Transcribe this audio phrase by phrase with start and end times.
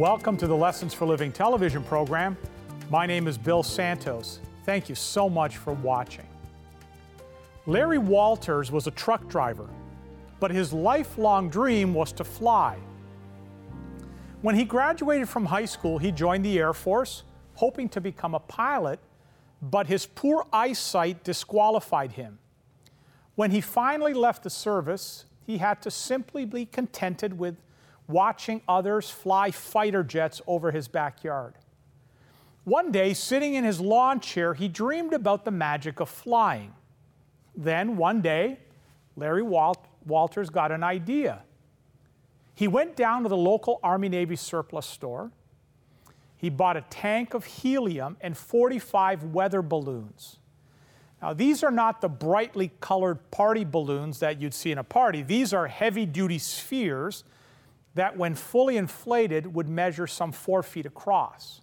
[0.00, 2.34] Welcome to the Lessons for Living television program.
[2.88, 4.40] My name is Bill Santos.
[4.64, 6.24] Thank you so much for watching.
[7.66, 9.68] Larry Walters was a truck driver,
[10.40, 12.78] but his lifelong dream was to fly.
[14.40, 17.24] When he graduated from high school, he joined the Air Force,
[17.56, 19.00] hoping to become a pilot,
[19.60, 22.38] but his poor eyesight disqualified him.
[23.34, 27.56] When he finally left the service, he had to simply be contented with
[28.10, 31.54] watching others fly fighter jets over his backyard.
[32.64, 36.74] One day, sitting in his lawn chair, he dreamed about the magic of flying.
[37.56, 38.58] Then, one day,
[39.16, 41.42] Larry Walt- Walters got an idea.
[42.54, 45.30] He went down to the local Army Navy surplus store.
[46.36, 50.38] He bought a tank of helium and 45 weather balloons.
[51.20, 55.22] Now, these are not the brightly colored party balloons that you'd see in a party.
[55.22, 57.24] These are heavy duty spheres
[57.94, 61.60] that, when fully inflated, would measure some four feet across.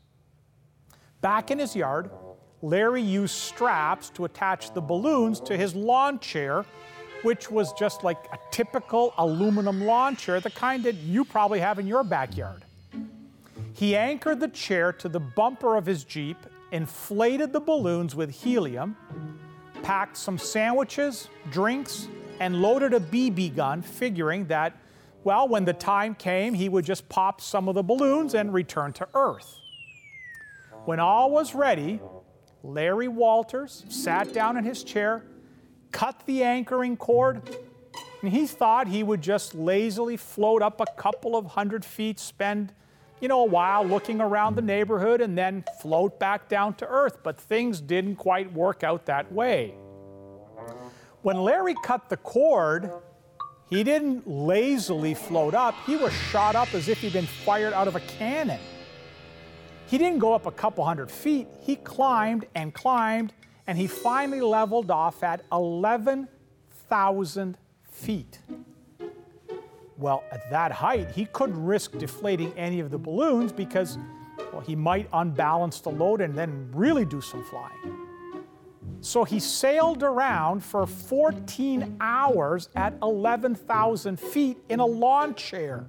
[1.22, 2.10] Back in his yard,
[2.62, 6.66] Larry used straps to attach the balloons to his lawn chair,
[7.24, 11.80] which was just like a typical aluminum lawn chair, the kind that you probably have
[11.80, 12.64] in your backyard.
[13.74, 16.38] He anchored the chair to the bumper of his Jeep,
[16.72, 18.98] inflated the balloons with helium,
[19.84, 22.08] packed some sandwiches, drinks,
[22.40, 24.76] and loaded a BB gun, figuring that,
[25.28, 28.94] well, when the time came, he would just pop some of the balloons and return
[28.94, 29.60] to Earth.
[30.86, 32.00] When all was ready,
[32.64, 35.26] Larry Walters sat down in his chair,
[35.92, 37.42] cut the anchoring cord,
[38.22, 42.72] and he thought he would just lazily float up a couple of hundred feet, spend,
[43.20, 47.18] you know, a while looking around the neighborhood, and then float back down to earth.
[47.22, 49.76] But things didn't quite work out that way.
[51.22, 52.94] When Larry cut the cord,
[53.70, 57.88] he didn't lazily float up, he was shot up as if he'd been fired out
[57.88, 58.60] of a cannon.
[59.88, 63.34] He didn't go up a couple hundred feet, he climbed and climbed,
[63.68, 68.40] and he finally leveled off at 11,000 feet.
[69.98, 73.98] Well, at that height, he couldn't risk deflating any of the balloons because
[74.52, 78.07] well, he might unbalance the load and then really do some flying.
[79.02, 85.88] So he sailed around for 14 hours at 11,000 feet in a lawn chair.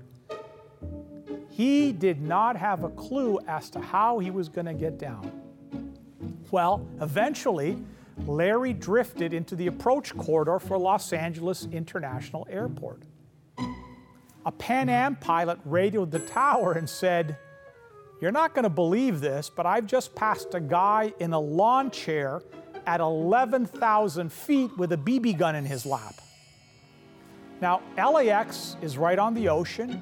[1.51, 5.33] He did not have a clue as to how he was going to get down.
[6.51, 7.77] Well, eventually,
[8.27, 13.03] Larry drifted into the approach corridor for Los Angeles International Airport.
[14.47, 17.37] A Pan Am pilot radioed the tower and said,
[18.21, 21.91] You're not going to believe this, but I've just passed a guy in a lawn
[21.91, 22.41] chair
[22.89, 26.15] at 11,000 feet with a BB gun in his lap.
[27.61, 30.01] Now, LAX is right on the ocean,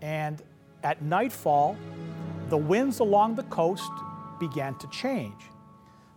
[0.00, 0.40] and
[0.84, 1.76] at nightfall,
[2.48, 3.90] the winds along the coast
[4.38, 5.50] began to change.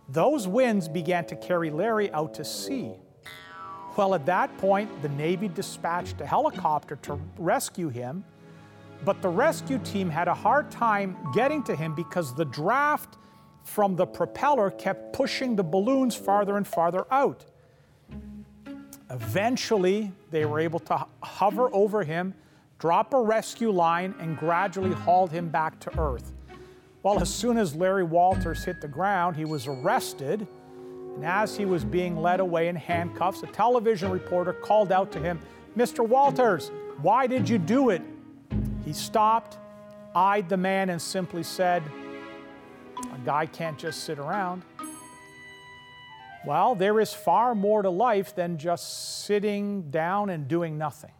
[0.08, 2.92] Those winds began to carry Larry out to sea.
[3.96, 8.22] Well, at that point, the Navy dispatched a helicopter to rescue him,
[9.04, 13.16] but the rescue team had a hard time getting to him because the draft
[13.64, 17.44] from the propeller kept pushing the balloons farther and farther out.
[19.10, 22.34] Eventually, they were able to hover over him
[22.80, 26.32] drop a rescue line, and gradually hauled him back to earth.
[27.02, 30.46] Well, as soon as Larry Walters hit the ground, he was arrested.
[31.14, 35.18] And as he was being led away in handcuffs, a television reporter called out to
[35.18, 35.38] him,
[35.76, 36.06] Mr.
[36.06, 36.70] Walters,
[37.02, 38.02] why did you do it?
[38.84, 39.58] He stopped,
[40.14, 41.82] eyed the man, and simply said,
[43.24, 44.62] guy can't just sit around.
[46.44, 51.12] Well, there is far more to life than just sitting down and doing nothing.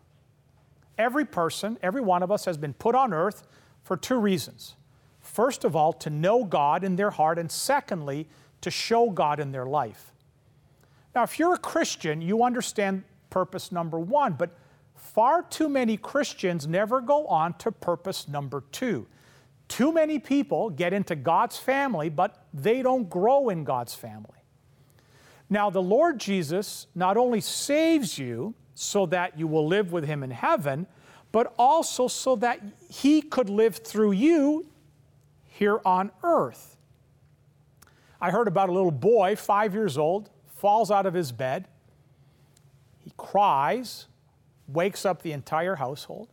[0.97, 3.47] Every person, every one of us, has been put on earth
[3.83, 4.77] for two reasons.
[5.21, 8.29] First of all, to know God in their heart, and secondly,
[8.63, 10.13] to show God in their life.
[11.15, 14.51] Now, if you're a Christian, you understand purpose number one, but
[14.95, 19.07] far too many Christians never go on to purpose number two.
[19.71, 24.27] Too many people get into God's family, but they don't grow in God's family.
[25.49, 30.25] Now, the Lord Jesus not only saves you, so that you will live with him
[30.25, 30.89] in heaven,
[31.31, 34.67] but also so that he could live through you
[35.47, 36.77] here on earth.
[38.21, 41.69] I heard about a little boy, five years old, falls out of his bed.
[42.99, 44.07] He cries,
[44.67, 46.29] wakes up the entire household.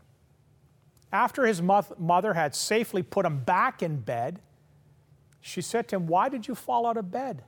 [1.12, 4.40] After his mother had safely put him back in bed,
[5.40, 7.44] she said to him, Why did you fall out of bed?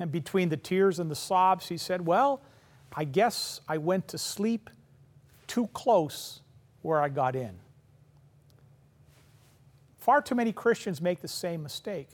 [0.00, 2.40] And between the tears and the sobs, he said, Well,
[2.96, 4.70] I guess I went to sleep
[5.46, 6.40] too close
[6.82, 7.58] where I got in.
[9.98, 12.08] Far too many Christians make the same mistake.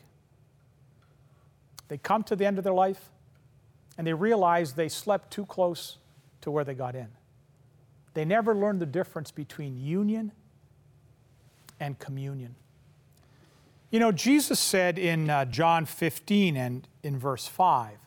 [1.88, 3.10] They come to the end of their life
[3.98, 5.96] and they realize they slept too close
[6.42, 7.08] to where they got in.
[8.14, 10.32] They never learned the difference between union
[11.80, 12.54] and communion.
[13.90, 17.98] You know, Jesus said in uh, John 15 and in verse 5,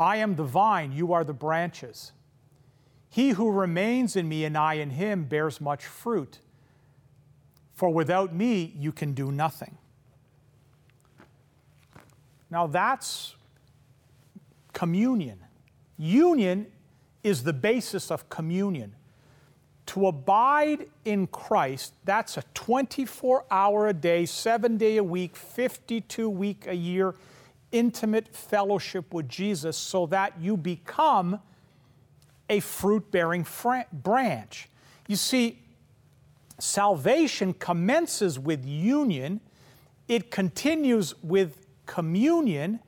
[0.00, 2.12] I am the vine, you are the branches.
[3.10, 6.40] He who remains in me and I in him bears much fruit.
[7.74, 9.78] For without me, you can do nothing.
[12.50, 13.36] Now that's
[14.72, 15.38] communion.
[15.96, 16.66] Union
[17.22, 18.94] is the basis of communion.
[19.88, 26.28] To abide in Christ, that's a 24 hour a day, seven day a week, 52
[26.28, 27.14] week a year
[27.72, 31.40] intimate fellowship with Jesus so that you become
[32.48, 33.46] a fruit bearing
[33.92, 34.68] branch.
[35.06, 35.58] You see,
[36.58, 39.40] salvation commences with union,
[40.06, 42.80] it continues with communion,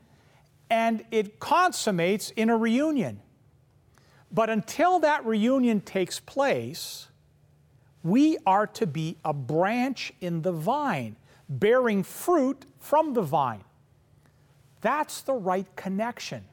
[0.70, 3.20] and it consummates in a reunion.
[4.32, 7.09] But until that reunion takes place,
[8.03, 11.17] we are to be a branch in the vine,
[11.49, 13.65] bearing fruit from the vine.
[14.81, 16.44] That's the right connection.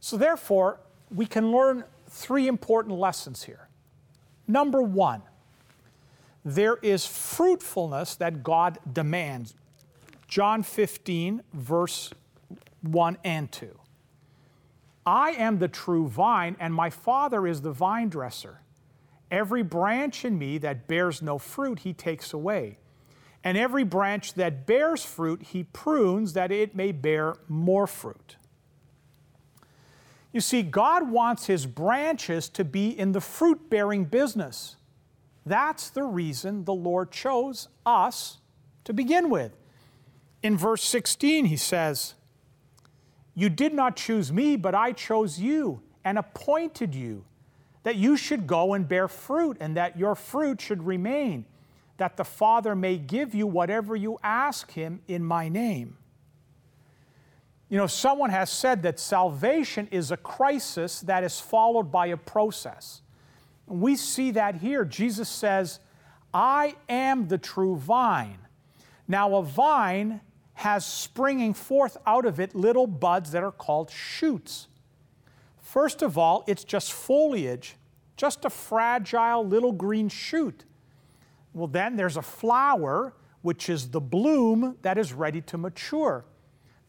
[0.00, 0.80] So, therefore,
[1.14, 3.68] we can learn three important lessons here.
[4.48, 5.22] Number one,
[6.44, 9.54] there is fruitfulness that God demands.
[10.26, 12.10] John 15, verse
[12.82, 13.78] 1 and 2.
[15.04, 18.60] I am the true vine, and my Father is the vine dresser.
[19.30, 22.78] Every branch in me that bears no fruit, he takes away.
[23.42, 28.36] And every branch that bears fruit, he prunes that it may bear more fruit.
[30.32, 34.76] You see, God wants his branches to be in the fruit bearing business.
[35.44, 38.38] That's the reason the Lord chose us
[38.84, 39.56] to begin with.
[40.42, 42.14] In verse 16, he says,
[43.34, 47.24] You did not choose me, but I chose you and appointed you
[47.82, 51.44] that you should go and bear fruit, and that your fruit should remain,
[51.96, 55.96] that the Father may give you whatever you ask him in my name.
[57.68, 62.16] You know, someone has said that salvation is a crisis that is followed by a
[62.16, 63.00] process.
[63.66, 64.84] We see that here.
[64.84, 65.80] Jesus says,
[66.32, 68.38] I am the true vine.
[69.08, 70.20] Now, a vine
[70.62, 74.68] has springing forth out of it little buds that are called shoots.
[75.60, 77.74] First of all, it's just foliage,
[78.16, 80.64] just a fragile little green shoot.
[81.52, 83.12] Well, then there's a flower,
[83.42, 86.24] which is the bloom that is ready to mature.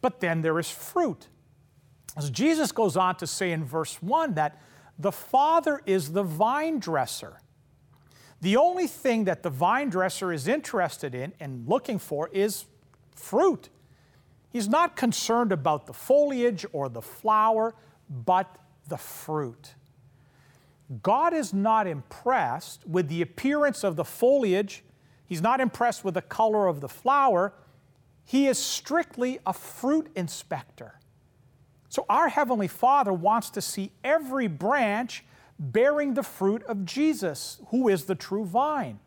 [0.01, 1.29] But then there is fruit.
[2.15, 4.61] As Jesus goes on to say in verse 1 that
[4.99, 7.39] the Father is the vine dresser.
[8.39, 12.65] The only thing that the vine dresser is interested in and looking for is
[13.15, 13.69] fruit.
[14.49, 17.73] He's not concerned about the foliage or the flower,
[18.09, 19.73] but the fruit.
[21.01, 24.83] God is not impressed with the appearance of the foliage,
[25.25, 27.53] He's not impressed with the color of the flower.
[28.23, 30.99] He is strictly a fruit inspector.
[31.89, 35.23] So, our Heavenly Father wants to see every branch
[35.57, 38.99] bearing the fruit of Jesus, who is the true vine.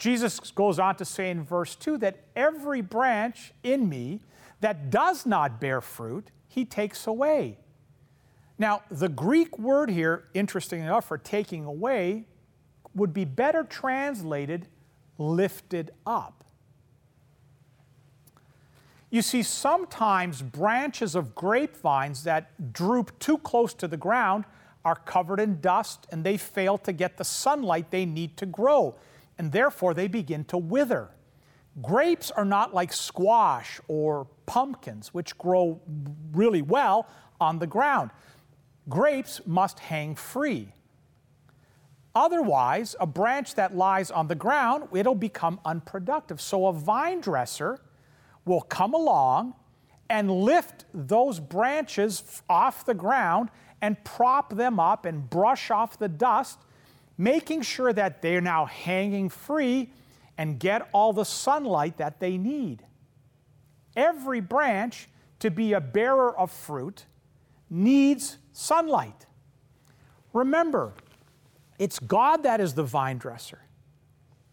[0.00, 4.20] Jesus goes on to say in verse 2 that every branch in me
[4.60, 7.58] that does not bear fruit, he takes away.
[8.58, 12.24] Now, the Greek word here, interesting enough, for taking away
[12.94, 14.68] would be better translated
[15.18, 16.44] lifted up.
[19.10, 24.44] You see, sometimes branches of grapevines that droop too close to the ground
[24.82, 28.94] are covered in dust and they fail to get the sunlight they need to grow,
[29.40, 31.08] and therefore they begin to wither.
[31.80, 35.80] Grapes are not like squash or pumpkins, which grow
[36.32, 37.08] really well
[37.40, 38.10] on the ground.
[38.90, 40.74] Grapes must hang free.
[42.14, 46.38] Otherwise, a branch that lies on the ground, it'll become unproductive.
[46.38, 47.80] So a vine dresser
[48.44, 49.54] will come along
[50.10, 53.48] and lift those branches off the ground
[53.80, 56.58] and prop them up and brush off the dust,
[57.20, 59.92] making sure that they're now hanging free
[60.38, 62.82] and get all the sunlight that they need.
[63.94, 65.06] Every branch
[65.40, 67.04] to be a bearer of fruit
[67.68, 69.26] needs sunlight.
[70.32, 70.94] Remember,
[71.78, 73.60] it's God that is the vine dresser.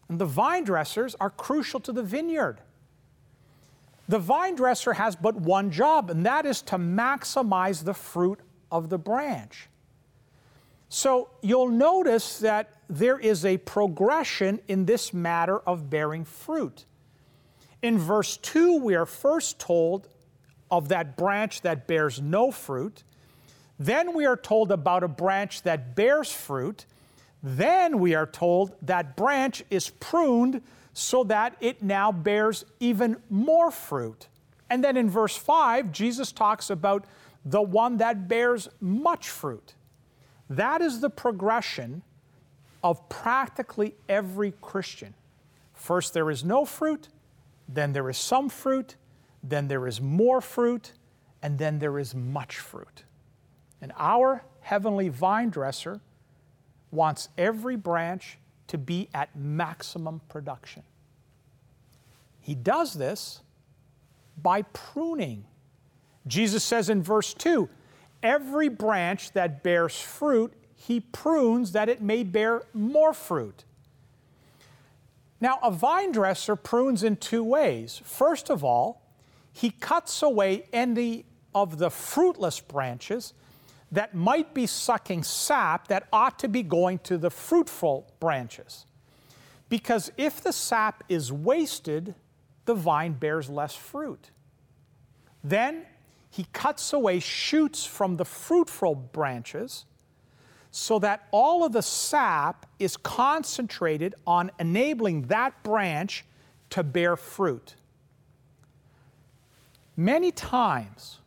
[0.09, 2.59] And the vine dressers are crucial to the vineyard.
[4.09, 8.89] The vine dresser has but one job, and that is to maximize the fruit of
[8.89, 9.69] the branch.
[10.89, 16.85] So you'll notice that there is a progression in this matter of bearing fruit.
[17.81, 20.07] In verse 2, we are first told
[20.71, 23.03] of that branch that bears no fruit.
[23.79, 26.85] Then we are told about a branch that bears fruit.
[27.43, 30.61] Then we are told that branch is pruned
[30.93, 34.27] so that it now bears even more fruit.
[34.69, 37.05] And then in verse 5, Jesus talks about
[37.45, 39.75] the one that bears much fruit.
[40.49, 42.03] That is the progression
[42.83, 45.13] of practically every Christian.
[45.73, 47.09] First, there is no fruit,
[47.67, 48.95] then there is some fruit,
[49.43, 50.93] then there is more fruit,
[51.41, 53.03] and then there is much fruit.
[53.81, 56.01] And our heavenly vine dresser
[56.91, 58.37] wants every branch
[58.67, 60.83] to be at maximum production.
[62.41, 63.41] He does this
[64.41, 65.45] by pruning.
[66.25, 67.69] Jesus says in verse 2
[68.21, 73.65] every branch that bears fruit, he prunes that it may bear more fruit.
[75.39, 78.01] Now, a vine dresser prunes in two ways.
[78.03, 79.01] First of all,
[79.53, 83.33] he cuts away any of the fruitless branches
[83.91, 88.85] that might be sucking sap that ought to be going to the fruitful branches.
[89.69, 92.15] Because if the sap is wasted,
[92.65, 94.31] the vine bears less fruit.
[95.43, 95.85] Then
[96.29, 99.85] he cuts away shoots from the fruitful branches
[100.71, 106.25] so that all of the sap is concentrated on enabling that branch
[106.69, 107.75] to bear fruit.
[109.95, 111.19] Many times,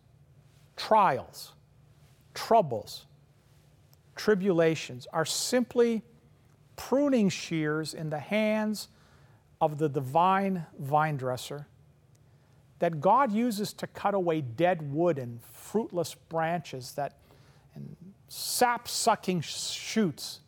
[0.76, 1.52] trials,
[2.34, 3.06] troubles,
[4.14, 6.02] tribulations are simply
[6.76, 8.88] pruning shears in the hands
[9.60, 11.66] of the divine vine dresser
[12.80, 17.16] that God uses to cut away dead wood and fruitless branches that
[17.74, 17.96] and
[18.28, 20.40] sap sucking shoots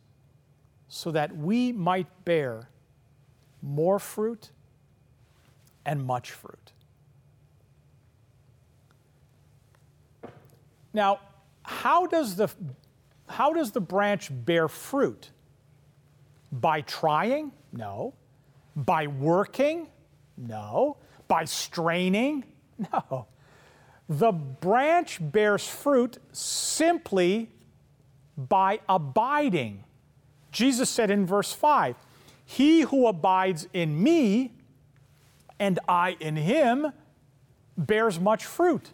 [0.89, 2.69] so that we might bear
[3.63, 4.51] more fruit
[5.85, 6.73] and much fruit.
[10.93, 11.21] Now,
[11.63, 12.51] how does the,
[13.29, 15.31] how does the branch bear fruit?
[16.51, 17.53] By trying?
[17.73, 18.15] No.
[18.77, 19.89] By working?
[20.37, 20.99] No.
[21.33, 22.45] By straining?
[22.93, 23.27] No.
[24.07, 27.49] The branch bears fruit simply
[28.37, 29.85] by abiding.
[30.51, 31.97] Jesus said in verse 5
[32.45, 34.53] He who abides in me
[35.59, 36.93] and I in him
[37.79, 38.91] bears much fruit.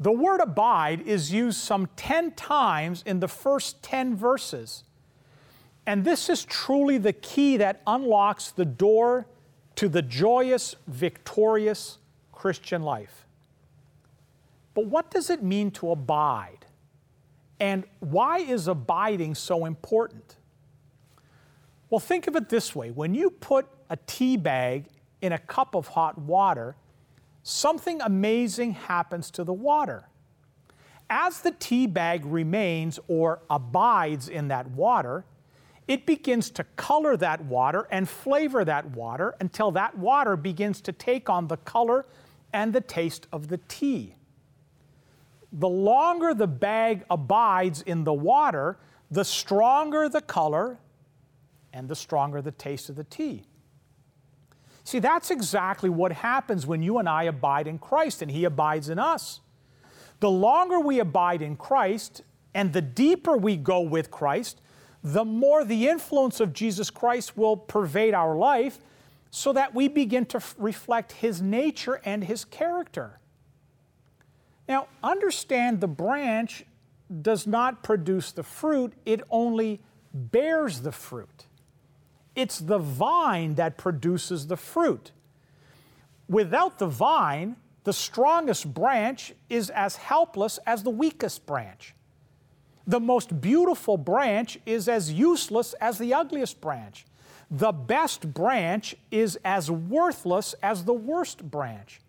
[0.00, 4.84] The word abide is used some 10 times in the first 10 verses.
[5.84, 9.26] And this is truly the key that unlocks the door
[9.76, 11.98] to the joyous, victorious
[12.32, 13.26] Christian life.
[14.74, 16.66] But what does it mean to abide?
[17.60, 20.36] And why is abiding so important?
[21.90, 24.86] Well, think of it this way when you put a tea bag
[25.20, 26.74] in a cup of hot water,
[27.42, 30.08] something amazing happens to the water.
[31.10, 35.24] As the tea bag remains or abides in that water,
[35.88, 40.92] it begins to color that water and flavor that water until that water begins to
[40.92, 42.06] take on the color
[42.52, 44.14] and the taste of the tea.
[45.52, 48.78] The longer the bag abides in the water,
[49.10, 50.78] the stronger the color
[51.72, 53.44] and the stronger the taste of the tea.
[54.84, 58.88] See, that's exactly what happens when you and I abide in Christ and He abides
[58.88, 59.40] in us.
[60.20, 62.22] The longer we abide in Christ
[62.54, 64.60] and the deeper we go with Christ,
[65.02, 68.78] the more the influence of Jesus Christ will pervade our life
[69.30, 73.18] so that we begin to f- reflect His nature and His character.
[74.68, 76.64] Now, understand the branch
[77.20, 79.80] does not produce the fruit, it only
[80.14, 81.46] bears the fruit.
[82.34, 85.12] It's the vine that produces the fruit.
[86.28, 91.94] Without the vine, the strongest branch is as helpless as the weakest branch.
[92.86, 97.06] The most beautiful branch is as useless as the ugliest branch.
[97.50, 102.00] The best branch is as worthless as the worst branch.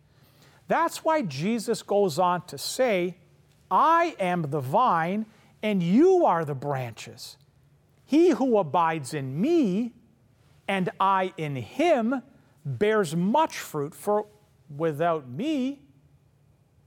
[0.68, 3.18] That's why Jesus goes on to say,
[3.70, 5.26] I am the vine,
[5.62, 7.38] and you are the branches.
[8.06, 9.94] He who abides in me
[10.68, 12.22] and I in him
[12.66, 14.28] bears much fruit, for
[14.76, 15.82] without me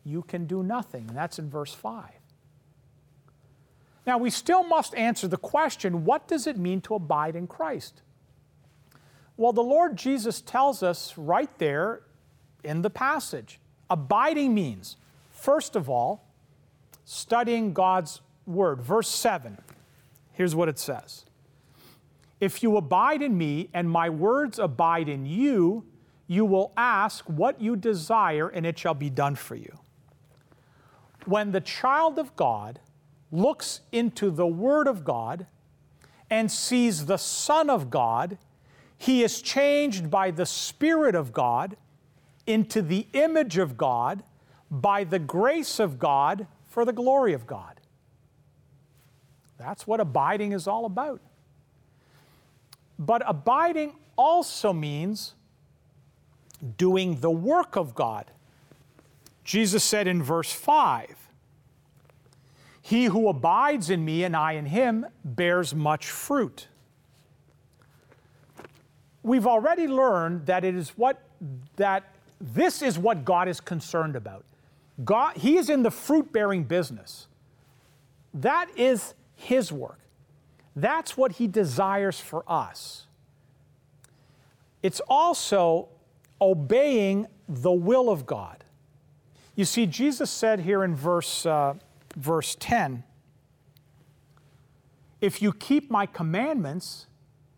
[0.05, 1.11] you can do nothing.
[1.13, 2.05] That's in verse 5.
[4.07, 8.03] Now, we still must answer the question what does it mean to abide in Christ?
[9.37, 12.03] Well, the Lord Jesus tells us right there
[12.65, 13.59] in the passage.
[13.91, 14.97] Abiding means,
[15.31, 16.25] first of all,
[17.05, 18.81] studying God's Word.
[18.81, 19.59] Verse 7
[20.33, 21.25] Here's what it says
[22.41, 25.85] If you abide in me and my words abide in you,
[26.29, 29.79] you will ask what you desire and it shall be done for you.
[31.25, 32.81] When the child of God
[33.33, 35.47] looks into the Word of God
[36.31, 38.39] and sees the Son of God,
[38.99, 41.77] he is changed by the Spirit of God
[42.47, 44.23] into the image of God
[44.71, 47.81] by the grace of God for the glory of God.
[49.59, 51.21] That's what abiding is all about.
[52.99, 55.35] But abiding also means
[56.79, 58.31] doing the work of God.
[59.45, 61.26] Jesus said in verse 5
[62.87, 66.69] He who abides in me and I in him bears much fruit.
[69.25, 71.21] We've already learned that it is what
[71.75, 72.05] that
[72.41, 74.45] this is what God is concerned about.
[75.05, 77.27] God, he is in the fruit bearing business.
[78.33, 79.99] That is his work.
[80.77, 83.07] That's what he desires for us.
[84.85, 85.89] It's also
[86.41, 88.63] obeying the will of God.
[89.57, 91.75] You see, Jesus said here in verse, uh,
[92.17, 93.05] verse 10
[95.21, 97.07] If you keep my commandments,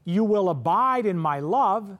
[0.05, 1.99] you will abide in my love,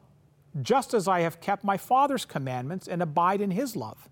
[0.61, 4.09] just as I have kept my Father's commandments and abide in his love.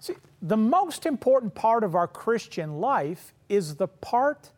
[0.00, 4.50] See, the most important part of our Christian life is the part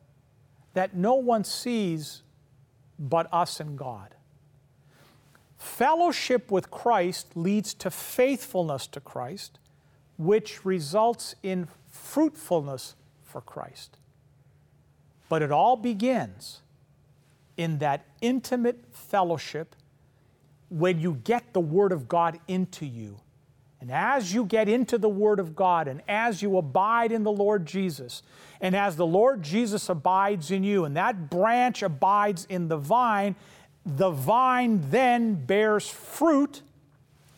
[0.75, 2.23] that no one sees
[2.99, 4.15] but us and God.
[5.59, 9.59] Fellowship with Christ leads to faithfulness to Christ,
[10.17, 11.69] which results in
[12.03, 13.97] fruitfulness for Christ.
[15.29, 16.61] But it all begins
[17.57, 19.75] in that intimate fellowship
[20.69, 23.21] when you get the Word of God into you
[23.83, 27.33] and as you get into the Word of God, and as you abide in the
[27.33, 28.23] Lord Jesus,
[28.61, 33.35] and as the Lord Jesus abides in you, and that branch abides in the vine,
[33.85, 36.63] the vine then bears fruit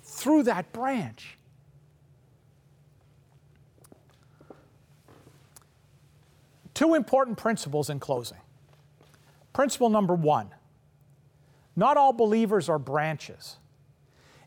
[0.03, 1.38] through that branch.
[6.75, 8.39] Two important principles in closing.
[9.53, 10.51] Principle number one
[11.77, 13.57] not all believers are branches.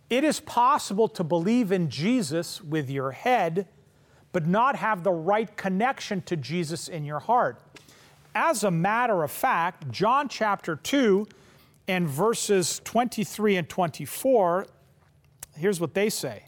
[0.10, 3.68] It is possible to believe in Jesus with your head,
[4.32, 7.60] but not have the right connection to Jesus in your heart.
[8.34, 11.28] As a matter of fact, John chapter 2
[11.90, 14.68] and verses 23 and 24,
[15.58, 16.44] here's what they say.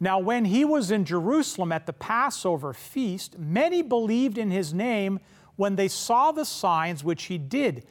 [0.00, 5.18] Now, when he was in Jerusalem at the Passover feast, many believed in his name
[5.56, 7.84] when they saw the signs which he did.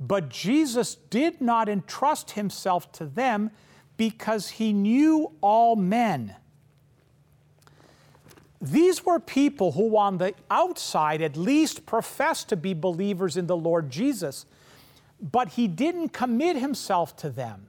[0.00, 3.52] But Jesus did not entrust himself to them
[3.96, 6.34] because he knew all men.
[8.60, 13.56] These were people who, on the outside, at least professed to be believers in the
[13.56, 14.46] Lord Jesus,
[15.20, 17.68] but he didn't commit himself to them.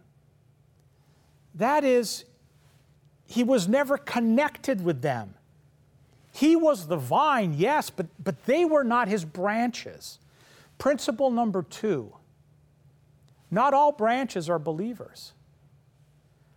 [1.55, 2.25] That is,
[3.25, 5.35] he was never connected with them.
[6.31, 10.19] He was the vine, yes, but, but they were not his branches.
[10.77, 12.13] Principle number two
[13.51, 15.33] not all branches are believers.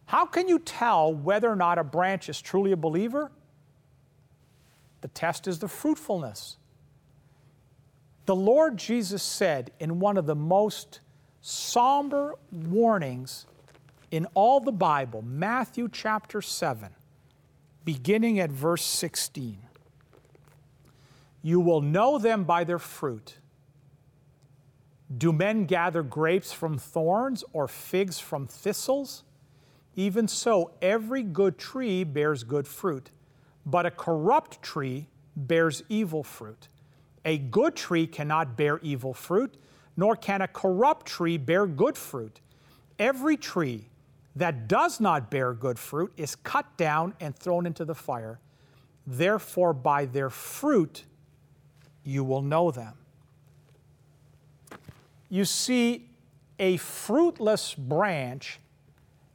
[0.07, 3.31] How can you tell whether or not a branch is truly a believer?
[5.03, 6.57] The test is the fruitfulness.
[8.25, 11.01] The Lord Jesus said in one of the most
[11.43, 13.45] somber warnings
[14.11, 16.91] in all the Bible, Matthew chapter 7,
[17.85, 19.59] beginning at verse 16
[21.43, 23.39] You will know them by their fruit.
[25.17, 29.23] Do men gather grapes from thorns or figs from thistles?
[29.95, 33.11] Even so, every good tree bears good fruit,
[33.65, 36.69] but a corrupt tree bears evil fruit.
[37.25, 39.57] A good tree cannot bear evil fruit,
[39.97, 42.41] nor can a corrupt tree bear good fruit.
[42.99, 43.89] Every tree
[44.37, 48.39] that does not bear good fruit is cut down and thrown into the fire.
[49.07, 51.05] Therefore, by their fruit
[52.05, 52.95] you will know them.
[55.29, 56.09] You see,
[56.59, 58.61] a fruitless branch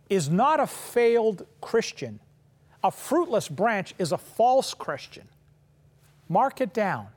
[0.09, 2.19] is not a failed Christian.
[2.83, 5.27] A fruitless branch is a false Christian.
[6.29, 7.07] Mark it down.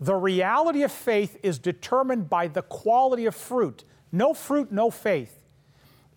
[0.00, 3.84] The reality of faith is determined by the quality of fruit.
[4.12, 5.39] No fruit, no faith.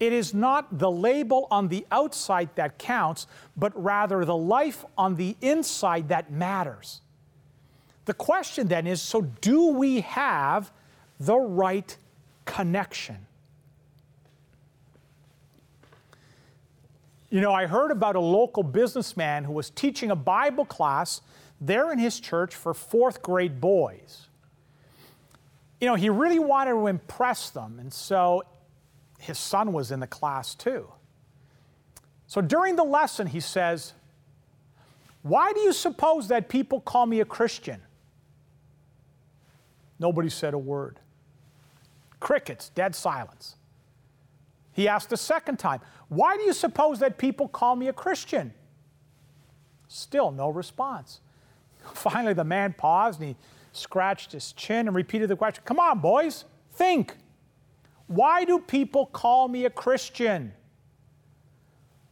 [0.03, 5.15] It is not the label on the outside that counts, but rather the life on
[5.15, 6.99] the inside that matters.
[8.03, 10.73] The question then is so, do we have
[11.21, 11.95] the right
[12.43, 13.15] connection?
[17.29, 21.21] You know, I heard about a local businessman who was teaching a Bible class
[21.61, 24.27] there in his church for fourth grade boys.
[25.79, 28.43] you know, he really wanted to impress them, and so
[29.23, 30.91] his son was in the class too.
[32.27, 33.93] So during the lesson, he says,
[35.21, 37.81] Why do you suppose that people call me a Christian?
[39.97, 40.99] Nobody said a word.
[42.19, 43.55] Crickets, dead silence.
[44.73, 48.53] He asked a second time, Why do you suppose that people call me a Christian?
[49.87, 51.21] Still no response.
[51.93, 53.35] Finally, the man paused and he
[53.71, 57.15] scratched his chin and repeated the question Come on, boys, think.
[58.07, 60.53] Why do people call me a Christian?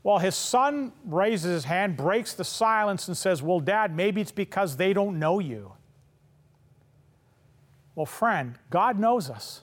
[0.04, 4.32] Well, his son raises his hand, breaks the silence, and says, Well, Dad, maybe it's
[4.32, 5.73] because they don't know you.
[7.93, 9.62] Well, friend, God knows us.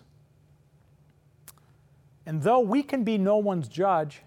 [2.27, 4.23] And though we can be no one's judge,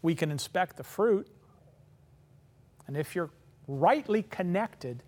[0.00, 1.26] we can inspect the fruit.
[2.86, 3.30] And if you're
[3.66, 5.02] rightly connected,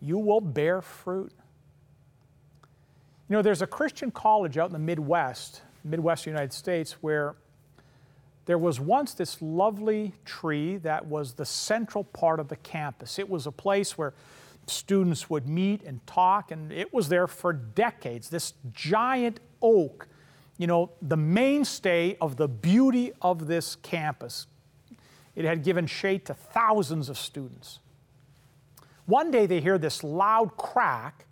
[0.00, 1.32] you will bear fruit.
[3.28, 7.36] You know, there's a Christian college out in the Midwest, Midwest United States, where
[8.46, 13.18] there was once this lovely tree that was the central part of the campus.
[13.18, 14.14] It was a place where
[14.66, 18.30] students would meet and talk, and it was there for decades.
[18.30, 20.08] This giant oak,
[20.56, 24.46] you know, the mainstay of the beauty of this campus.
[25.36, 27.80] It had given shade to thousands of students.
[29.04, 31.26] One day they hear this loud crack,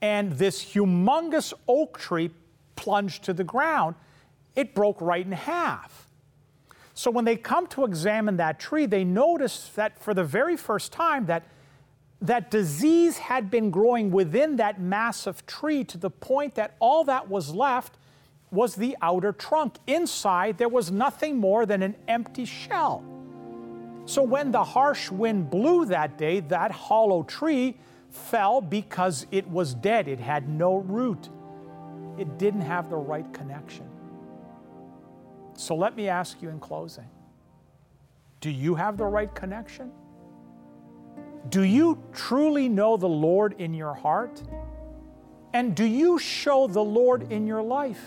[0.00, 2.30] and this humongous oak tree
[2.76, 3.94] plunged to the ground.
[4.54, 6.06] It broke right in half.
[6.94, 10.92] So when they come to examine that tree, they notice that for the very first
[10.92, 11.44] time that
[12.20, 17.28] that disease had been growing within that massive tree to the point that all that
[17.28, 17.96] was left
[18.50, 19.76] was the outer trunk.
[19.86, 23.04] Inside, there was nothing more than an empty shell.
[24.06, 27.76] So when the harsh wind blew that day, that hollow tree
[28.18, 30.08] fell because it was dead.
[30.08, 31.28] It had no root,
[32.18, 33.88] it didn't have the right connection.
[35.56, 37.08] So let me ask you in closing
[38.40, 39.90] do you have the right connection?
[41.48, 44.42] Do you truly know the Lord in your heart?
[45.54, 48.00] And do you show the Lord in your life?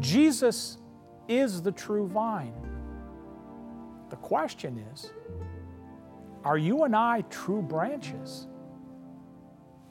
[0.00, 0.78] Jesus
[1.28, 2.54] is the true vine.
[4.10, 5.12] The question is
[6.46, 8.46] are you and I true branches?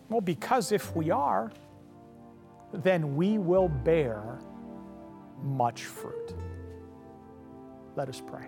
[0.08, 1.52] Well, because if we are,
[2.72, 4.40] then we will bear
[5.44, 6.34] much fruit.
[7.98, 8.46] Let us pray.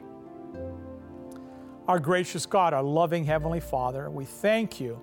[1.90, 5.02] Our gracious God, our loving Heavenly Father, we thank you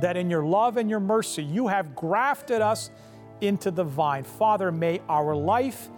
[0.00, 2.88] that in your love and your mercy you have grafted us
[3.42, 4.24] into the vine.
[4.24, 5.90] Father, may our life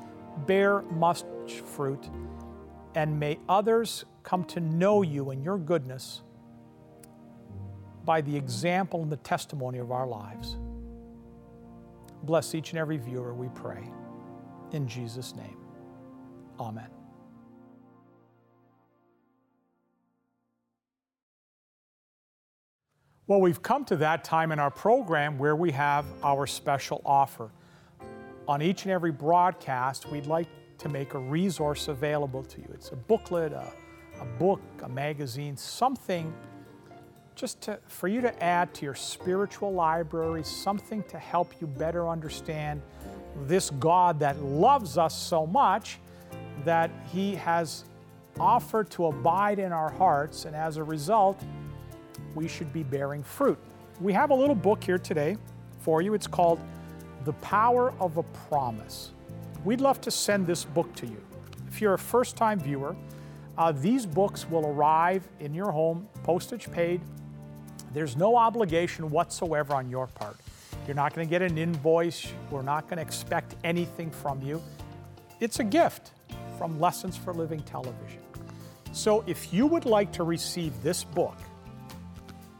[0.44, 1.22] bear much
[1.64, 2.10] fruit,
[2.96, 6.22] and may others come to know you and your goodness
[8.04, 10.56] by the example and the testimony of our lives.
[12.24, 13.90] Bless each and every viewer, we pray.
[14.72, 15.58] In Jesus' name,
[16.58, 16.88] amen.
[23.26, 27.50] Well, we've come to that time in our program where we have our special offer.
[28.46, 32.68] On each and every broadcast, we'd like to make a resource available to you.
[32.74, 33.72] It's a booklet, a,
[34.20, 36.32] a book, a magazine, something
[37.34, 42.08] just to, for you to add to your spiritual library, something to help you better
[42.08, 42.80] understand
[43.46, 45.98] this God that loves us so much
[46.64, 47.84] that He has
[48.38, 51.42] offered to abide in our hearts, and as a result,
[52.34, 53.58] we should be bearing fruit.
[54.00, 55.36] We have a little book here today
[55.80, 56.14] for you.
[56.14, 56.60] It's called
[57.24, 59.12] The Power of a Promise.
[59.64, 61.22] We'd love to send this book to you.
[61.68, 62.96] If you're a first time viewer,
[63.56, 67.00] uh, these books will arrive in your home, postage paid.
[67.92, 70.36] There's no obligation whatsoever on your part.
[70.86, 72.26] You're not going to get an invoice.
[72.50, 74.62] We're not going to expect anything from you.
[75.40, 76.10] It's a gift
[76.58, 78.20] from Lessons for Living Television.
[78.92, 81.36] So if you would like to receive this book,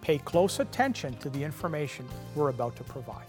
[0.04, 3.24] Pay close attention to the information we're about to provide.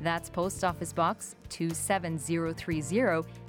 [0.00, 3.22] That's Post Office Box 27030,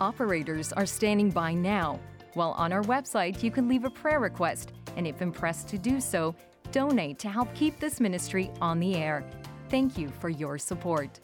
[0.00, 1.98] Operators are standing by now.
[2.34, 6.00] While on our website, you can leave a prayer request, and if impressed to do
[6.00, 6.36] so,
[6.70, 9.24] donate to help keep this ministry on the air.
[9.70, 11.18] Thank you for your support.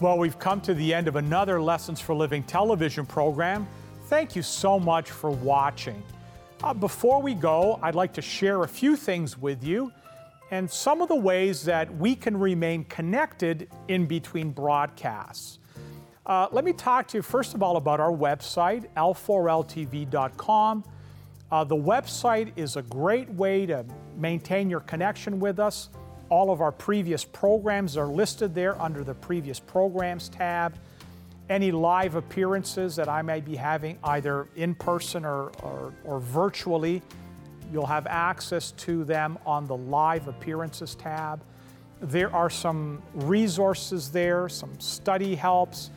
[0.00, 3.66] Well, we've come to the end of another Lessons for Living television program.
[4.06, 6.02] Thank you so much for watching.
[6.62, 9.92] Uh, before we go, I'd like to share a few things with you
[10.50, 15.58] and some of the ways that we can remain connected in between broadcasts.
[16.26, 20.84] Uh, let me talk to you first of all about our website, l4ltv.com.
[21.50, 23.84] Uh, the website is a great way to
[24.16, 25.90] maintain your connection with us.
[26.30, 30.74] All of our previous programs are listed there under the Previous Programs tab.
[31.50, 37.02] Any live appearances that I may be having, either in person or, or, or virtually,
[37.72, 41.42] you'll have access to them on the Live Appearances tab.
[42.00, 45.90] There are some resources there, some study helps,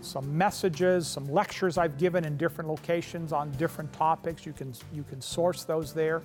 [0.00, 4.46] some messages, some lectures I've given in different locations on different topics.
[4.46, 6.22] You can, you can source those there.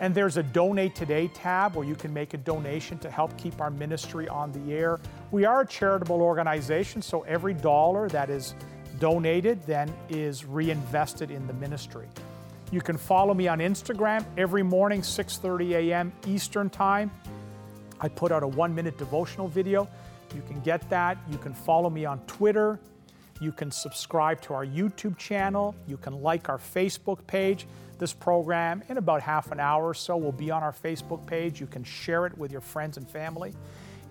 [0.00, 3.60] And there's a Donate Today tab where you can make a donation to help keep
[3.60, 4.98] our ministry on the air.
[5.30, 8.54] We are a charitable organization, so every dollar that is
[8.98, 12.06] donated then is reinvested in the ministry.
[12.72, 16.10] You can follow me on Instagram every morning, 6:30 a.m.
[16.26, 17.10] Eastern Time.
[18.00, 19.86] I put out a 1-minute devotional video.
[20.34, 21.18] You can get that.
[21.30, 22.80] You can follow me on Twitter.
[23.42, 25.74] You can subscribe to our YouTube channel.
[25.86, 27.66] You can like our Facebook page.
[27.98, 31.60] This program, in about half an hour or so, will be on our Facebook page.
[31.60, 33.52] You can share it with your friends and family.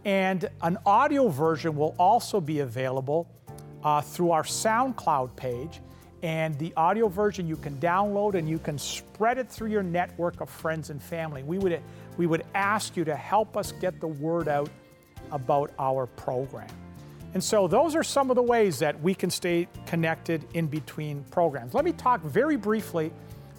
[0.06, 3.28] And an audio version will also be available
[3.84, 5.82] uh, through our SoundCloud page.
[6.24, 10.40] And the audio version you can download and you can spread it through your network
[10.40, 11.42] of friends and family.
[11.42, 11.82] We would,
[12.18, 14.70] we would ask you to help us get the word out
[15.32, 16.70] about our program.
[17.34, 21.24] And so, those are some of the ways that we can stay connected in between
[21.32, 21.74] programs.
[21.74, 23.12] Let me talk very briefly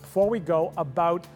[0.02, 1.26] before we go about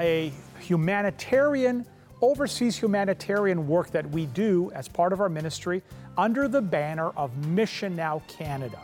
[0.00, 1.86] a humanitarian,
[2.20, 5.82] overseas humanitarian work that we do as part of our ministry
[6.16, 8.80] under the banner of Mission Now Canada.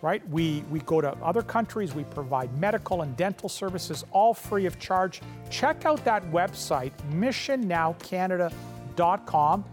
[0.00, 0.26] Right?
[0.28, 4.78] We, we go to other countries, we provide medical and dental services, all free of
[4.78, 5.20] charge.
[5.50, 9.64] Check out that website, missionnowcanada.com.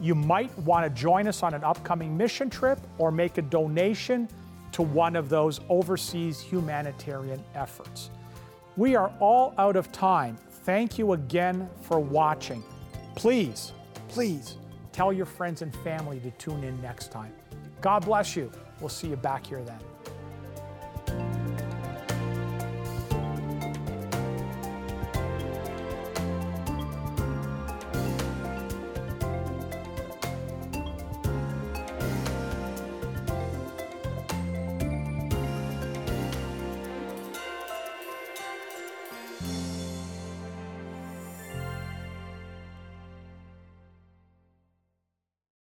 [0.00, 4.28] You might want to join us on an upcoming mission trip or make a donation
[4.72, 8.10] to one of those overseas humanitarian efforts.
[8.76, 10.36] We are all out of time.
[10.64, 12.62] Thank you again for watching.
[13.14, 13.72] Please,
[14.08, 14.58] please
[14.92, 17.32] tell your friends and family to tune in next time.
[17.80, 18.52] God bless you.
[18.80, 19.80] We'll see you back here then.